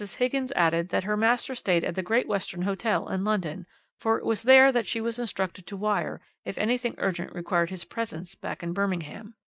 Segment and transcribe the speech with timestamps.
[0.17, 3.67] Higgins added that her master stayed at the Great Western Hotel in London,
[3.99, 7.85] for it was there that she was instructed to wire if anything urgent required his
[7.85, 9.35] presence back in Birmingham.